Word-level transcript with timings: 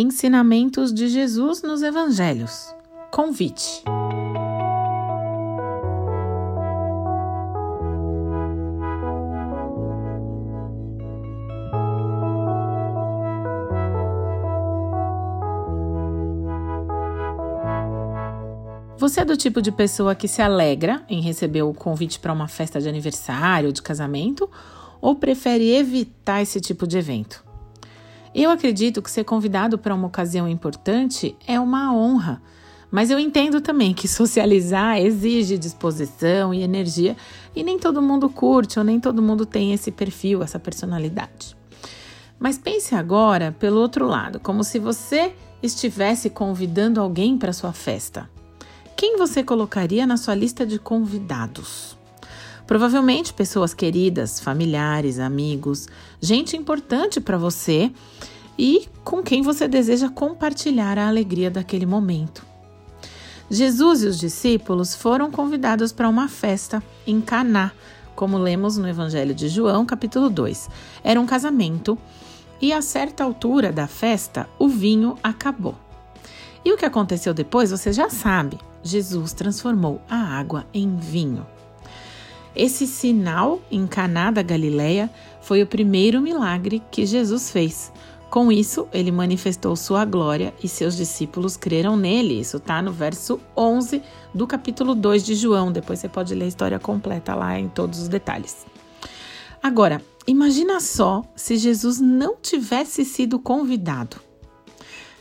Ensinamentos 0.00 0.94
de 0.94 1.08
Jesus 1.08 1.60
nos 1.60 1.82
Evangelhos. 1.82 2.72
Convite. 3.10 3.82
Você 18.96 19.22
é 19.22 19.24
do 19.24 19.36
tipo 19.36 19.60
de 19.60 19.72
pessoa 19.72 20.14
que 20.14 20.28
se 20.28 20.40
alegra 20.40 21.02
em 21.08 21.20
receber 21.20 21.62
o 21.62 21.74
convite 21.74 22.20
para 22.20 22.32
uma 22.32 22.46
festa 22.46 22.80
de 22.80 22.88
aniversário 22.88 23.72
de 23.72 23.82
casamento 23.82 24.48
ou 25.00 25.16
prefere 25.16 25.74
evitar 25.74 26.40
esse 26.40 26.60
tipo 26.60 26.86
de 26.86 26.98
evento? 26.98 27.47
Eu 28.34 28.50
acredito 28.50 29.02
que 29.02 29.10
ser 29.10 29.24
convidado 29.24 29.78
para 29.78 29.94
uma 29.94 30.06
ocasião 30.06 30.48
importante 30.48 31.36
é 31.46 31.58
uma 31.58 31.94
honra, 31.94 32.42
mas 32.90 33.10
eu 33.10 33.18
entendo 33.18 33.60
também 33.60 33.92
que 33.92 34.06
socializar 34.08 34.98
exige 34.98 35.58
disposição 35.58 36.52
e 36.52 36.62
energia 36.62 37.16
e 37.54 37.62
nem 37.62 37.78
todo 37.78 38.02
mundo 38.02 38.28
curte 38.28 38.78
ou 38.78 38.84
nem 38.84 39.00
todo 39.00 39.22
mundo 39.22 39.44
tem 39.44 39.72
esse 39.72 39.90
perfil, 39.90 40.42
essa 40.42 40.58
personalidade. 40.58 41.56
Mas 42.38 42.56
pense 42.56 42.94
agora 42.94 43.54
pelo 43.58 43.80
outro 43.80 44.06
lado, 44.06 44.38
como 44.38 44.62
se 44.62 44.78
você 44.78 45.34
estivesse 45.62 46.30
convidando 46.30 47.00
alguém 47.00 47.36
para 47.36 47.52
sua 47.52 47.72
festa. 47.72 48.30
Quem 48.96 49.16
você 49.16 49.42
colocaria 49.42 50.06
na 50.06 50.16
sua 50.16 50.34
lista 50.34 50.64
de 50.64 50.78
convidados? 50.78 51.97
Provavelmente 52.68 53.32
pessoas 53.32 53.72
queridas, 53.72 54.38
familiares, 54.38 55.18
amigos, 55.18 55.88
gente 56.20 56.54
importante 56.54 57.18
para 57.18 57.38
você 57.38 57.90
e 58.58 58.86
com 59.02 59.22
quem 59.22 59.40
você 59.40 59.66
deseja 59.66 60.10
compartilhar 60.10 60.98
a 60.98 61.08
alegria 61.08 61.50
daquele 61.50 61.86
momento. 61.86 62.44
Jesus 63.50 64.02
e 64.02 64.06
os 64.06 64.18
discípulos 64.18 64.94
foram 64.94 65.30
convidados 65.30 65.92
para 65.92 66.10
uma 66.10 66.28
festa 66.28 66.82
em 67.06 67.22
Caná, 67.22 67.72
como 68.14 68.36
lemos 68.36 68.76
no 68.76 68.86
Evangelho 68.86 69.34
de 69.34 69.48
João, 69.48 69.86
capítulo 69.86 70.28
2. 70.28 70.68
Era 71.02 71.18
um 71.18 71.24
casamento 71.24 71.96
e 72.60 72.70
a 72.70 72.82
certa 72.82 73.24
altura 73.24 73.72
da 73.72 73.86
festa 73.86 74.46
o 74.58 74.68
vinho 74.68 75.16
acabou. 75.22 75.74
E 76.62 76.70
o 76.70 76.76
que 76.76 76.84
aconteceu 76.84 77.32
depois 77.32 77.70
você 77.70 77.94
já 77.94 78.10
sabe. 78.10 78.58
Jesus 78.82 79.32
transformou 79.32 80.02
a 80.06 80.16
água 80.16 80.66
em 80.74 80.98
vinho. 80.98 81.46
Esse 82.58 82.88
sinal 82.88 83.62
em 83.70 83.86
Caná 83.86 84.32
da 84.32 84.42
Galileia 84.42 85.08
foi 85.40 85.62
o 85.62 85.66
primeiro 85.66 86.20
milagre 86.20 86.82
que 86.90 87.06
Jesus 87.06 87.52
fez. 87.52 87.92
Com 88.28 88.50
isso, 88.50 88.88
ele 88.92 89.12
manifestou 89.12 89.76
sua 89.76 90.04
glória 90.04 90.52
e 90.60 90.66
seus 90.66 90.96
discípulos 90.96 91.56
creram 91.56 91.96
nele. 91.96 92.40
Isso 92.40 92.56
está 92.56 92.82
no 92.82 92.90
verso 92.90 93.40
11 93.56 94.02
do 94.34 94.44
capítulo 94.44 94.96
2 94.96 95.24
de 95.24 95.36
João. 95.36 95.70
Depois 95.70 96.00
você 96.00 96.08
pode 96.08 96.34
ler 96.34 96.46
a 96.46 96.48
história 96.48 96.78
completa 96.80 97.32
lá 97.32 97.56
em 97.56 97.68
todos 97.68 98.00
os 98.00 98.08
detalhes. 98.08 98.66
Agora, 99.62 100.02
imagina 100.26 100.80
só 100.80 101.22
se 101.36 101.56
Jesus 101.56 102.00
não 102.00 102.34
tivesse 102.42 103.04
sido 103.04 103.38
convidado. 103.38 104.16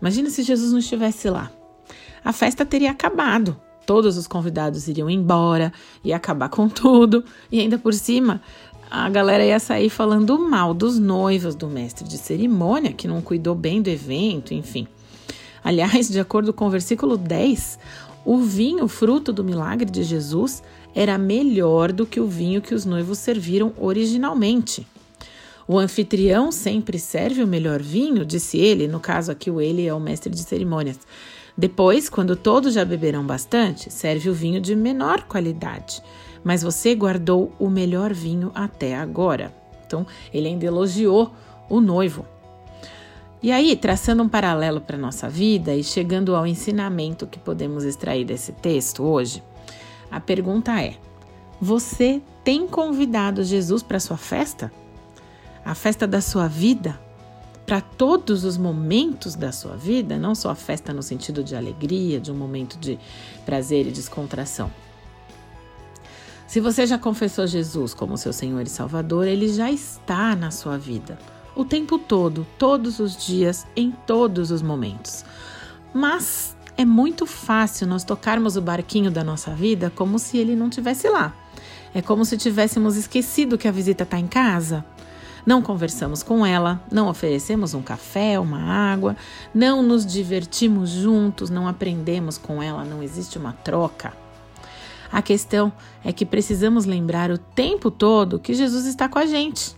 Imagina 0.00 0.30
se 0.30 0.42
Jesus 0.42 0.72
não 0.72 0.80
estivesse 0.80 1.30
lá. 1.30 1.48
A 2.24 2.32
festa 2.32 2.66
teria 2.66 2.90
acabado 2.90 3.56
todos 3.86 4.16
os 4.16 4.26
convidados 4.26 4.88
iriam 4.88 5.10
embora, 5.10 5.72
ia 6.04 6.16
acabar 6.16 6.48
com 6.48 6.68
tudo, 6.68 7.24
e 7.50 7.60
ainda 7.60 7.78
por 7.78 7.94
cima 7.94 8.40
a 8.90 9.08
galera 9.08 9.44
ia 9.44 9.60
sair 9.60 9.88
falando 9.88 10.36
mal 10.38 10.74
dos 10.74 10.98
noivos 10.98 11.54
do 11.54 11.68
mestre 11.68 12.08
de 12.08 12.18
cerimônia, 12.18 12.92
que 12.92 13.06
não 13.06 13.22
cuidou 13.22 13.54
bem 13.54 13.80
do 13.80 13.88
evento, 13.88 14.52
enfim. 14.52 14.88
Aliás, 15.62 16.08
de 16.08 16.18
acordo 16.18 16.52
com 16.52 16.66
o 16.66 16.70
versículo 16.70 17.16
10, 17.16 17.78
o 18.24 18.38
vinho, 18.38 18.88
fruto 18.88 19.32
do 19.32 19.44
milagre 19.44 19.88
de 19.88 20.02
Jesus, 20.02 20.62
era 20.94 21.16
melhor 21.16 21.92
do 21.92 22.04
que 22.04 22.18
o 22.18 22.26
vinho 22.26 22.60
que 22.60 22.74
os 22.74 22.84
noivos 22.84 23.18
serviram 23.18 23.72
originalmente. 23.78 24.86
O 25.72 25.78
anfitrião 25.78 26.50
sempre 26.50 26.98
serve 26.98 27.44
o 27.44 27.46
melhor 27.46 27.80
vinho, 27.80 28.24
disse 28.24 28.58
ele, 28.58 28.88
no 28.88 28.98
caso 28.98 29.30
aqui 29.30 29.48
o 29.48 29.60
ele 29.60 29.86
é 29.86 29.94
o 29.94 30.00
mestre 30.00 30.28
de 30.28 30.40
cerimônias. 30.42 30.98
Depois, 31.56 32.10
quando 32.10 32.34
todos 32.34 32.74
já 32.74 32.84
beberam 32.84 33.24
bastante, 33.24 33.88
serve 33.88 34.28
o 34.28 34.34
vinho 34.34 34.60
de 34.60 34.74
menor 34.74 35.22
qualidade. 35.28 36.02
Mas 36.42 36.64
você 36.64 36.92
guardou 36.92 37.52
o 37.56 37.70
melhor 37.70 38.12
vinho 38.12 38.50
até 38.52 38.96
agora. 38.96 39.54
Então, 39.86 40.04
ele 40.34 40.48
ainda 40.48 40.66
elogiou 40.66 41.32
o 41.68 41.80
noivo. 41.80 42.26
E 43.40 43.52
aí, 43.52 43.76
traçando 43.76 44.24
um 44.24 44.28
paralelo 44.28 44.80
para 44.80 44.96
a 44.96 45.00
nossa 45.00 45.28
vida 45.28 45.72
e 45.72 45.84
chegando 45.84 46.34
ao 46.34 46.48
ensinamento 46.48 47.28
que 47.28 47.38
podemos 47.38 47.84
extrair 47.84 48.24
desse 48.24 48.50
texto 48.50 49.04
hoje, 49.04 49.40
a 50.10 50.18
pergunta 50.18 50.82
é: 50.82 50.96
você 51.60 52.20
tem 52.42 52.66
convidado 52.66 53.44
Jesus 53.44 53.84
para 53.84 54.00
sua 54.00 54.16
festa? 54.16 54.72
A 55.70 55.74
festa 55.76 56.04
da 56.04 56.20
sua 56.20 56.48
vida? 56.48 56.98
para 57.64 57.80
todos 57.80 58.42
os 58.42 58.58
momentos 58.58 59.36
da 59.36 59.52
sua 59.52 59.76
vida, 59.76 60.18
não 60.18 60.34
só 60.34 60.50
a 60.50 60.56
festa 60.56 60.92
no 60.92 61.04
sentido 61.04 61.44
de 61.44 61.54
alegria, 61.54 62.18
de 62.18 62.32
um 62.32 62.34
momento 62.34 62.76
de 62.76 62.98
prazer 63.46 63.86
e 63.86 63.92
descontração. 63.92 64.72
Se 66.48 66.58
você 66.58 66.84
já 66.84 66.98
confessou 66.98 67.46
Jesus 67.46 67.94
como 67.94 68.18
seu 68.18 68.32
Senhor 68.32 68.62
e 68.62 68.68
Salvador, 68.68 69.28
ele 69.28 69.52
já 69.52 69.70
está 69.70 70.34
na 70.34 70.50
sua 70.50 70.76
vida 70.76 71.16
o 71.54 71.64
tempo 71.64 71.96
todo, 71.96 72.44
todos 72.58 72.98
os 72.98 73.16
dias, 73.16 73.64
em 73.76 73.92
todos 73.92 74.50
os 74.50 74.62
momentos. 74.62 75.24
Mas 75.94 76.56
é 76.76 76.84
muito 76.84 77.24
fácil 77.24 77.86
nós 77.86 78.02
tocarmos 78.02 78.56
o 78.56 78.60
barquinho 78.60 79.12
da 79.12 79.22
nossa 79.22 79.54
vida 79.54 79.92
como 79.94 80.18
se 80.18 80.38
ele 80.38 80.56
não 80.56 80.68
tivesse 80.68 81.08
lá. 81.08 81.32
É 81.94 82.02
como 82.02 82.24
se 82.24 82.36
tivéssemos 82.36 82.96
esquecido 82.96 83.56
que 83.56 83.68
a 83.68 83.72
visita 83.72 84.02
está 84.02 84.18
em 84.18 84.26
casa, 84.26 84.84
não 85.46 85.62
conversamos 85.62 86.22
com 86.22 86.44
ela, 86.44 86.82
não 86.90 87.08
oferecemos 87.08 87.74
um 87.74 87.82
café, 87.82 88.38
uma 88.38 88.60
água, 88.60 89.16
não 89.54 89.82
nos 89.82 90.04
divertimos 90.04 90.90
juntos, 90.90 91.50
não 91.50 91.66
aprendemos 91.66 92.38
com 92.38 92.62
ela, 92.62 92.84
não 92.84 93.02
existe 93.02 93.38
uma 93.38 93.52
troca. 93.52 94.12
A 95.12 95.20
questão 95.20 95.72
é 96.04 96.12
que 96.12 96.24
precisamos 96.24 96.84
lembrar 96.84 97.30
o 97.30 97.38
tempo 97.38 97.90
todo 97.90 98.38
que 98.38 98.54
Jesus 98.54 98.86
está 98.86 99.08
com 99.08 99.18
a 99.18 99.26
gente. 99.26 99.74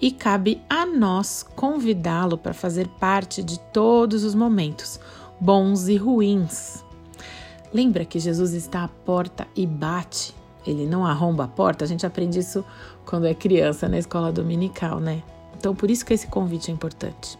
E 0.00 0.10
cabe 0.10 0.62
a 0.68 0.84
nós 0.84 1.42
convidá-lo 1.54 2.36
para 2.36 2.52
fazer 2.52 2.86
parte 2.88 3.42
de 3.42 3.58
todos 3.58 4.24
os 4.24 4.34
momentos, 4.34 5.00
bons 5.40 5.88
e 5.88 5.96
ruins. 5.96 6.84
Lembra 7.72 8.04
que 8.04 8.18
Jesus 8.18 8.52
está 8.52 8.84
à 8.84 8.88
porta 8.88 9.46
e 9.54 9.66
bate 9.66 10.34
ele 10.70 10.86
não 10.86 11.06
arromba 11.06 11.44
a 11.44 11.48
porta, 11.48 11.84
a 11.84 11.88
gente 11.88 12.06
aprende 12.06 12.38
isso 12.38 12.64
quando 13.04 13.26
é 13.26 13.34
criança 13.34 13.88
na 13.88 13.98
escola 13.98 14.32
dominical, 14.32 15.00
né? 15.00 15.22
Então, 15.56 15.74
por 15.74 15.90
isso 15.90 16.04
que 16.04 16.14
esse 16.14 16.26
convite 16.26 16.70
é 16.70 16.74
importante. 16.74 17.38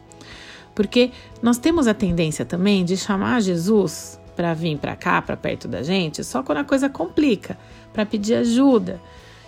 Porque 0.74 1.10
nós 1.42 1.58
temos 1.58 1.86
a 1.86 1.94
tendência 1.94 2.44
também 2.44 2.84
de 2.84 2.96
chamar 2.96 3.40
Jesus 3.40 4.20
para 4.36 4.52
vir 4.52 4.76
para 4.78 4.94
cá, 4.94 5.22
para 5.22 5.36
perto 5.36 5.66
da 5.66 5.82
gente, 5.82 6.22
só 6.22 6.42
quando 6.42 6.58
a 6.58 6.64
coisa 6.64 6.88
complica, 6.88 7.58
para 7.92 8.04
pedir 8.04 8.34
ajuda. 8.34 9.00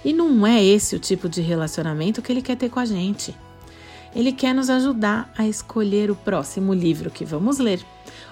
E 0.04 0.12
não 0.12 0.46
é 0.46 0.64
esse 0.64 0.96
o 0.96 0.98
tipo 0.98 1.28
de 1.28 1.42
relacionamento 1.42 2.22
que 2.22 2.32
ele 2.32 2.40
quer 2.40 2.56
ter 2.56 2.70
com 2.70 2.80
a 2.80 2.84
gente. 2.84 3.36
Ele 4.14 4.32
quer 4.32 4.54
nos 4.54 4.70
ajudar 4.70 5.30
a 5.36 5.46
escolher 5.46 6.10
o 6.10 6.16
próximo 6.16 6.72
livro 6.72 7.10
que 7.10 7.24
vamos 7.24 7.58
ler, 7.58 7.84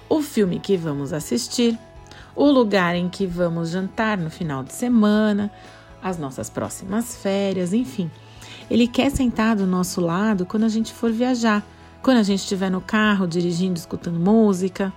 o 0.08 0.22
filme 0.22 0.58
que 0.58 0.76
vamos 0.76 1.12
assistir, 1.12 1.78
o 2.36 2.50
lugar 2.50 2.94
em 2.94 3.08
que 3.08 3.26
vamos 3.26 3.70
jantar 3.70 4.18
no 4.18 4.30
final 4.30 4.62
de 4.62 4.74
semana, 4.74 5.50
as 6.02 6.18
nossas 6.18 6.50
próximas 6.50 7.16
férias, 7.16 7.72
enfim. 7.72 8.10
Ele 8.70 8.86
quer 8.86 9.10
sentar 9.10 9.56
do 9.56 9.66
nosso 9.66 10.00
lado 10.00 10.44
quando 10.44 10.64
a 10.64 10.68
gente 10.68 10.92
for 10.92 11.10
viajar, 11.10 11.66
quando 12.02 12.18
a 12.18 12.22
gente 12.22 12.40
estiver 12.40 12.70
no 12.70 12.80
carro 12.80 13.26
dirigindo, 13.26 13.78
escutando 13.78 14.20
música. 14.20 14.92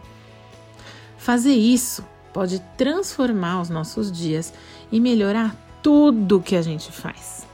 Fazer 1.17 1.53
isso 1.53 2.05
pode 2.33 2.59
transformar 2.77 3.61
os 3.61 3.69
nossos 3.69 4.11
dias 4.11 4.53
e 4.91 4.99
melhorar 4.99 5.55
tudo 5.81 6.41
que 6.41 6.55
a 6.55 6.61
gente 6.61 6.91
faz. 6.91 7.47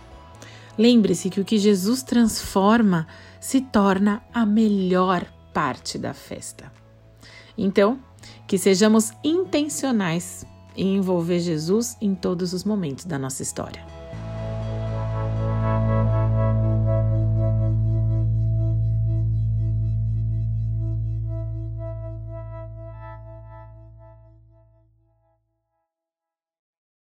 Lembre-se 0.77 1.29
que 1.29 1.39
o 1.39 1.45
que 1.45 1.57
Jesus 1.57 2.03
transforma 2.03 3.07
se 3.39 3.61
torna 3.61 4.21
a 4.33 4.45
melhor 4.45 5.25
parte 5.53 5.97
da 5.97 6.13
festa. 6.13 6.71
Então, 7.57 7.99
que 8.47 8.57
sejamos 8.57 9.13
intencionais 9.23 10.45
em 10.75 10.95
envolver 10.95 11.39
Jesus 11.39 11.97
em 12.01 12.13
todos 12.13 12.53
os 12.53 12.63
momentos 12.63 13.05
da 13.05 13.17
nossa 13.17 13.41
história. 13.41 13.94